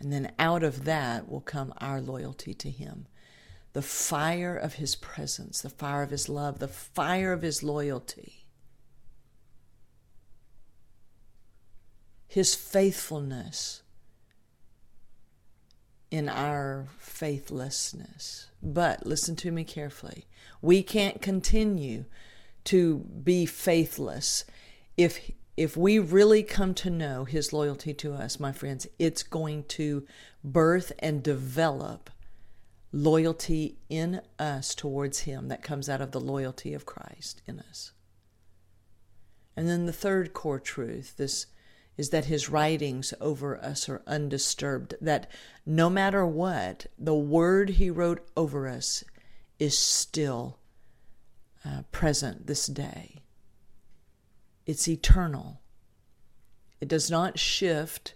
And 0.00 0.12
then 0.12 0.32
out 0.38 0.62
of 0.62 0.84
that 0.84 1.28
will 1.28 1.40
come 1.40 1.74
our 1.78 2.00
loyalty 2.00 2.54
to 2.54 2.70
Him. 2.70 3.06
The 3.72 3.82
fire 3.82 4.56
of 4.56 4.74
His 4.74 4.94
presence, 4.94 5.60
the 5.60 5.70
fire 5.70 6.02
of 6.02 6.10
His 6.10 6.28
love, 6.28 6.58
the 6.58 6.68
fire 6.68 7.32
of 7.32 7.42
His 7.42 7.62
loyalty. 7.62 8.44
His 12.26 12.54
faithfulness 12.54 13.82
in 16.10 16.28
our 16.28 16.86
faithlessness. 16.98 18.46
But 18.62 19.06
listen 19.06 19.36
to 19.36 19.50
me 19.50 19.64
carefully. 19.64 20.26
We 20.62 20.82
can't 20.82 21.20
continue 21.20 22.04
to 22.64 22.98
be 22.98 23.46
faithless 23.46 24.44
if 24.96 25.30
if 25.58 25.76
we 25.76 25.98
really 25.98 26.42
come 26.42 26.72
to 26.72 26.88
know 26.88 27.24
his 27.24 27.52
loyalty 27.52 27.92
to 27.92 28.14
us 28.14 28.38
my 28.38 28.52
friends 28.52 28.86
it's 28.98 29.22
going 29.22 29.64
to 29.64 30.06
birth 30.42 30.92
and 31.00 31.22
develop 31.22 32.10
loyalty 32.92 33.76
in 33.88 34.20
us 34.38 34.74
towards 34.74 35.20
him 35.20 35.48
that 35.48 35.62
comes 35.62 35.88
out 35.88 36.00
of 36.00 36.12
the 36.12 36.20
loyalty 36.20 36.72
of 36.72 36.86
Christ 36.86 37.42
in 37.46 37.58
us 37.60 37.92
and 39.56 39.68
then 39.68 39.86
the 39.86 39.92
third 39.92 40.32
core 40.32 40.60
truth 40.60 41.16
this 41.16 41.46
is 41.96 42.10
that 42.10 42.26
his 42.26 42.48
writings 42.48 43.12
over 43.20 43.58
us 43.58 43.88
are 43.88 44.02
undisturbed 44.06 44.94
that 45.00 45.28
no 45.66 45.90
matter 45.90 46.24
what 46.24 46.86
the 46.96 47.14
word 47.14 47.70
he 47.70 47.90
wrote 47.90 48.24
over 48.36 48.68
us 48.68 49.02
is 49.58 49.76
still 49.76 50.58
uh, 51.64 51.82
present 51.90 52.46
this 52.46 52.66
day. 52.66 53.16
It's 54.68 54.86
eternal. 54.86 55.60
It 56.80 56.86
does 56.86 57.10
not 57.10 57.38
shift 57.38 58.14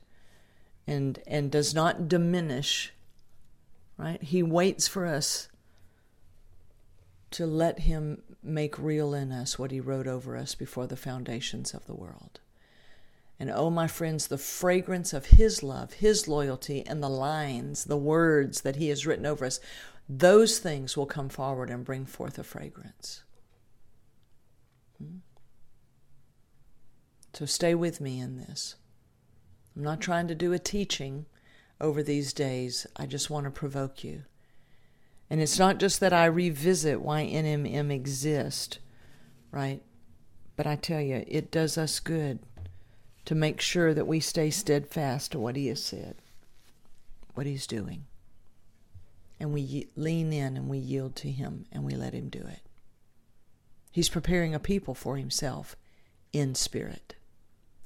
and 0.86 1.18
and 1.26 1.50
does 1.50 1.74
not 1.74 2.08
diminish. 2.08 2.92
Right? 3.96 4.22
He 4.22 4.42
waits 4.42 4.86
for 4.86 5.06
us 5.06 5.48
to 7.30 7.46
let 7.46 7.80
him 7.80 8.22
make 8.42 8.78
real 8.78 9.14
in 9.14 9.32
us 9.32 9.58
what 9.58 9.70
he 9.70 9.80
wrote 9.80 10.06
over 10.06 10.36
us 10.36 10.54
before 10.54 10.86
the 10.86 10.96
foundations 10.96 11.72
of 11.72 11.86
the 11.86 11.94
world. 11.94 12.40
And 13.40 13.50
oh, 13.50 13.70
my 13.70 13.86
friends, 13.86 14.26
the 14.26 14.38
fragrance 14.38 15.12
of 15.12 15.26
His 15.26 15.62
love, 15.62 15.94
His 15.94 16.28
loyalty, 16.28 16.86
and 16.86 17.02
the 17.02 17.08
lines, 17.08 17.84
the 17.84 17.96
words 17.96 18.60
that 18.60 18.76
He 18.76 18.88
has 18.88 19.06
written 19.06 19.26
over 19.26 19.44
us, 19.44 19.58
those 20.08 20.58
things 20.58 20.96
will 20.96 21.06
come 21.06 21.28
forward 21.28 21.70
and 21.70 21.84
bring 21.84 22.04
forth 22.04 22.38
a 22.38 22.44
fragrance. 22.44 23.22
Hmm? 24.98 25.18
So 27.34 27.46
stay 27.46 27.74
with 27.74 28.00
me 28.00 28.20
in 28.20 28.36
this. 28.36 28.76
I'm 29.74 29.82
not 29.82 30.00
trying 30.00 30.28
to 30.28 30.34
do 30.34 30.52
a 30.52 30.58
teaching 30.58 31.26
over 31.80 32.02
these 32.02 32.32
days. 32.32 32.86
I 32.96 33.06
just 33.06 33.30
want 33.30 33.44
to 33.44 33.50
provoke 33.50 34.04
you. 34.04 34.22
And 35.30 35.40
it's 35.40 35.58
not 35.58 35.78
just 35.78 36.00
that 36.00 36.12
I 36.12 36.26
revisit 36.26 37.00
why 37.00 37.24
NMM 37.24 37.90
exists, 37.90 38.78
right? 39.50 39.82
But 40.56 40.66
I 40.66 40.76
tell 40.76 41.00
you, 41.00 41.24
it 41.26 41.50
does 41.50 41.78
us 41.78 42.00
good 42.00 42.40
to 43.24 43.34
make 43.34 43.60
sure 43.60 43.94
that 43.94 44.06
we 44.06 44.20
stay 44.20 44.50
steadfast 44.50 45.32
to 45.32 45.38
what 45.38 45.56
He 45.56 45.68
has 45.68 45.82
said, 45.82 46.16
what 47.34 47.46
He's 47.46 47.66
doing. 47.66 48.04
And 49.40 49.54
we 49.54 49.88
lean 49.96 50.32
in 50.32 50.56
and 50.56 50.68
we 50.68 50.78
yield 50.78 51.16
to 51.16 51.30
Him 51.30 51.64
and 51.72 51.82
we 51.82 51.94
let 51.94 52.12
Him 52.12 52.28
do 52.28 52.40
it. 52.40 52.60
He's 53.92 54.08
preparing 54.08 54.54
a 54.54 54.58
people 54.58 54.94
for 54.94 55.18
himself 55.18 55.76
in 56.32 56.54
spirit. 56.54 57.14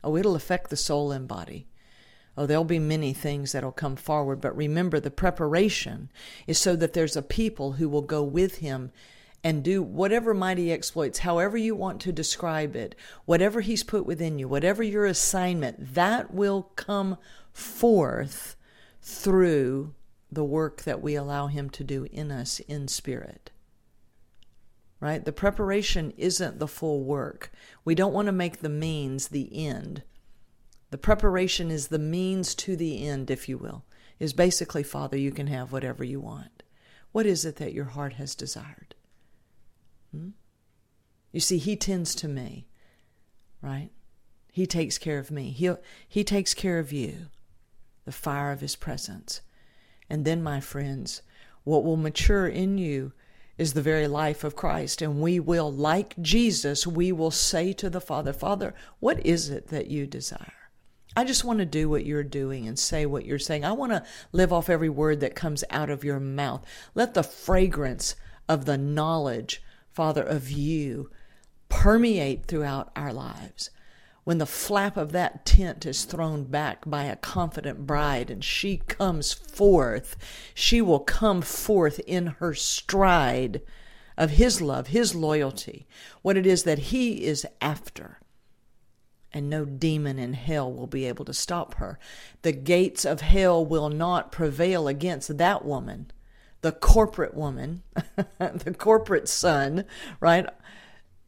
Oh, 0.06 0.16
it'll 0.16 0.36
affect 0.36 0.70
the 0.70 0.76
soul 0.76 1.10
and 1.10 1.26
body. 1.26 1.66
Oh, 2.36 2.46
there'll 2.46 2.62
be 2.62 2.78
many 2.78 3.12
things 3.12 3.50
that'll 3.50 3.72
come 3.72 3.96
forward, 3.96 4.40
but 4.40 4.56
remember 4.56 5.00
the 5.00 5.10
preparation 5.10 6.10
is 6.46 6.60
so 6.60 6.76
that 6.76 6.92
there's 6.92 7.16
a 7.16 7.22
people 7.22 7.72
who 7.72 7.88
will 7.88 8.02
go 8.02 8.22
with 8.22 8.58
him 8.58 8.92
and 9.42 9.64
do 9.64 9.82
whatever 9.82 10.32
mighty 10.32 10.70
exploits, 10.70 11.18
however 11.18 11.56
you 11.56 11.74
want 11.74 12.00
to 12.02 12.12
describe 12.12 12.76
it, 12.76 12.94
whatever 13.24 13.62
he's 13.62 13.82
put 13.82 14.06
within 14.06 14.38
you, 14.38 14.46
whatever 14.46 14.84
your 14.84 15.06
assignment, 15.06 15.94
that 15.94 16.32
will 16.32 16.70
come 16.76 17.18
forth 17.52 18.54
through 19.02 19.92
the 20.30 20.44
work 20.44 20.82
that 20.82 21.02
we 21.02 21.16
allow 21.16 21.48
him 21.48 21.68
to 21.70 21.82
do 21.82 22.06
in 22.12 22.30
us 22.30 22.60
in 22.60 22.86
spirit 22.86 23.50
right? 25.00 25.24
The 25.24 25.32
preparation 25.32 26.12
isn't 26.16 26.58
the 26.58 26.68
full 26.68 27.04
work. 27.04 27.52
We 27.84 27.94
don't 27.94 28.14
want 28.14 28.26
to 28.26 28.32
make 28.32 28.58
the 28.58 28.68
means 28.68 29.28
the 29.28 29.66
end. 29.66 30.02
The 30.90 30.98
preparation 30.98 31.70
is 31.70 31.88
the 31.88 31.98
means 31.98 32.54
to 32.56 32.76
the 32.76 33.06
end, 33.06 33.30
if 33.30 33.48
you 33.48 33.58
will, 33.58 33.84
is 34.18 34.32
basically, 34.32 34.82
Father, 34.82 35.16
you 35.16 35.32
can 35.32 35.48
have 35.48 35.72
whatever 35.72 36.04
you 36.04 36.20
want. 36.20 36.62
What 37.12 37.26
is 37.26 37.44
it 37.44 37.56
that 37.56 37.74
your 37.74 37.86
heart 37.86 38.14
has 38.14 38.34
desired? 38.34 38.94
Hmm? 40.12 40.30
You 41.32 41.40
see, 41.40 41.58
He 41.58 41.76
tends 41.76 42.14
to 42.16 42.28
me, 42.28 42.66
right? 43.60 43.90
He 44.52 44.66
takes 44.66 44.96
care 44.96 45.18
of 45.18 45.30
me. 45.30 45.50
He 45.50 45.70
He 46.08 46.24
takes 46.24 46.54
care 46.54 46.78
of 46.78 46.92
you, 46.92 47.26
the 48.04 48.12
fire 48.12 48.52
of 48.52 48.60
His 48.60 48.76
presence. 48.76 49.42
And 50.08 50.24
then, 50.24 50.42
my 50.42 50.60
friends, 50.60 51.22
what 51.64 51.84
will 51.84 51.96
mature 51.96 52.46
in 52.46 52.78
you 52.78 53.12
is 53.58 53.72
the 53.72 53.82
very 53.82 54.06
life 54.06 54.44
of 54.44 54.56
Christ. 54.56 55.02
And 55.02 55.20
we 55.20 55.40
will, 55.40 55.72
like 55.72 56.14
Jesus, 56.20 56.86
we 56.86 57.12
will 57.12 57.30
say 57.30 57.72
to 57.74 57.88
the 57.88 58.00
Father, 58.00 58.32
Father, 58.32 58.74
what 59.00 59.24
is 59.24 59.50
it 59.50 59.68
that 59.68 59.88
you 59.88 60.06
desire? 60.06 60.52
I 61.16 61.24
just 61.24 61.44
want 61.44 61.60
to 61.60 61.64
do 61.64 61.88
what 61.88 62.04
you're 62.04 62.22
doing 62.22 62.68
and 62.68 62.78
say 62.78 63.06
what 63.06 63.24
you're 63.24 63.38
saying. 63.38 63.64
I 63.64 63.72
want 63.72 63.92
to 63.92 64.04
live 64.32 64.52
off 64.52 64.68
every 64.68 64.90
word 64.90 65.20
that 65.20 65.34
comes 65.34 65.64
out 65.70 65.88
of 65.88 66.04
your 66.04 66.20
mouth. 66.20 66.62
Let 66.94 67.14
the 67.14 67.22
fragrance 67.22 68.16
of 68.48 68.66
the 68.66 68.76
knowledge, 68.76 69.62
Father, 69.90 70.22
of 70.22 70.50
you 70.50 71.10
permeate 71.70 72.46
throughout 72.46 72.92
our 72.94 73.14
lives 73.14 73.70
when 74.26 74.38
the 74.38 74.44
flap 74.44 74.96
of 74.96 75.12
that 75.12 75.46
tent 75.46 75.86
is 75.86 76.04
thrown 76.04 76.42
back 76.42 76.82
by 76.84 77.04
a 77.04 77.14
confident 77.14 77.86
bride 77.86 78.28
and 78.28 78.42
she 78.42 78.76
comes 78.76 79.32
forth, 79.32 80.16
she 80.52 80.82
will 80.82 80.98
come 80.98 81.40
forth 81.40 82.00
in 82.08 82.26
her 82.40 82.52
stride, 82.52 83.62
of 84.16 84.30
His 84.30 84.60
love, 84.60 84.88
His 84.88 85.14
loyalty, 85.14 85.86
what 86.22 86.36
it 86.36 86.44
is 86.44 86.64
that 86.64 86.90
He 86.90 87.24
is 87.24 87.46
after. 87.60 88.18
And 89.32 89.48
no 89.48 89.64
demon 89.64 90.18
in 90.18 90.32
hell 90.32 90.72
will 90.72 90.88
be 90.88 91.04
able 91.04 91.24
to 91.26 91.32
stop 91.32 91.74
her. 91.74 91.96
The 92.42 92.50
gates 92.50 93.04
of 93.04 93.20
hell 93.20 93.64
will 93.64 93.90
not 93.90 94.32
prevail 94.32 94.88
against 94.88 95.38
that 95.38 95.64
woman, 95.64 96.10
the 96.62 96.72
corporate 96.72 97.34
woman, 97.34 97.84
the 98.38 98.74
corporate 98.76 99.28
son, 99.28 99.84
right? 100.18 100.48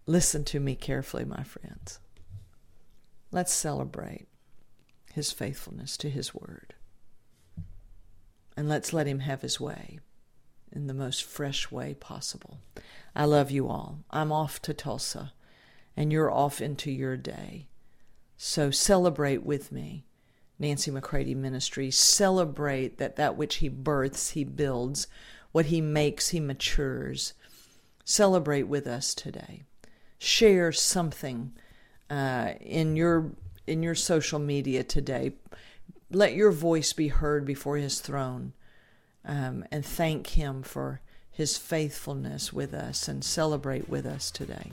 Listen 0.04 0.42
to 0.46 0.58
me 0.58 0.74
carefully, 0.74 1.24
my 1.24 1.44
friends. 1.44 2.00
Let's 3.30 3.52
celebrate 3.52 4.28
his 5.12 5.32
faithfulness 5.32 5.96
to 5.98 6.10
his 6.10 6.34
word. 6.34 6.74
And 8.56 8.68
let's 8.68 8.92
let 8.92 9.06
him 9.06 9.20
have 9.20 9.42
his 9.42 9.60
way 9.60 10.00
in 10.72 10.86
the 10.86 10.94
most 10.94 11.24
fresh 11.24 11.70
way 11.70 11.94
possible. 11.94 12.58
I 13.14 13.24
love 13.24 13.50
you 13.50 13.68
all. 13.68 14.00
I'm 14.10 14.32
off 14.32 14.60
to 14.62 14.74
Tulsa, 14.74 15.32
and 15.96 16.12
you're 16.12 16.30
off 16.30 16.60
into 16.60 16.90
your 16.90 17.16
day. 17.16 17.68
So 18.36 18.70
celebrate 18.70 19.44
with 19.44 19.72
me. 19.72 20.04
Nancy 20.58 20.90
McCready 20.90 21.34
Ministries. 21.34 21.96
Celebrate 21.98 22.98
that 22.98 23.16
that 23.16 23.36
which 23.36 23.56
he 23.56 23.68
births, 23.68 24.30
he 24.30 24.44
builds. 24.44 25.06
What 25.52 25.66
he 25.66 25.80
makes, 25.80 26.28
he 26.28 26.40
matures. 26.40 27.34
Celebrate 28.04 28.64
with 28.64 28.86
us 28.86 29.14
today. 29.14 29.64
Share 30.18 30.72
something 30.72 31.52
uh, 32.10 32.52
in 32.60 32.96
your 32.96 33.32
in 33.66 33.82
your 33.82 33.94
social 33.94 34.38
media 34.38 34.82
today. 34.82 35.32
Let 36.10 36.34
your 36.34 36.52
voice 36.52 36.94
be 36.94 37.08
heard 37.08 37.44
before 37.44 37.76
his 37.76 38.00
throne 38.00 38.54
um, 39.28 39.64
and 39.70 39.84
thank 39.84 40.28
Him 40.28 40.62
for 40.62 41.00
His 41.30 41.56
faithfulness 41.56 42.52
with 42.52 42.74
us 42.74 43.06
and 43.06 43.22
celebrate 43.22 43.88
with 43.88 44.06
us 44.06 44.30
today. 44.30 44.72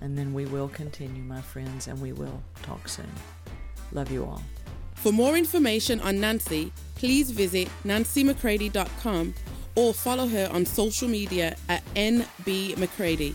And 0.00 0.18
then 0.18 0.34
we 0.34 0.44
will 0.44 0.68
continue, 0.68 1.22
my 1.22 1.40
friends, 1.40 1.88
and 1.88 2.00
we 2.00 2.12
will 2.12 2.42
talk 2.62 2.88
soon. 2.88 3.10
Love 3.92 4.10
you 4.10 4.24
all. 4.24 4.42
For 4.94 5.12
more 5.12 5.36
information 5.36 6.00
on 6.00 6.20
Nancy, 6.20 6.72
please 6.94 7.30
visit 7.30 7.68
nancymccready.com 7.84 9.34
or 9.76 9.94
follow 9.94 10.26
her 10.28 10.48
on 10.52 10.66
social 10.66 11.08
media 11.08 11.56
at 11.68 11.84
NB 11.94 12.76
McCready. 12.76 13.34